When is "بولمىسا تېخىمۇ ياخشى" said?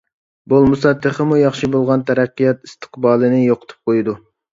0.51-1.69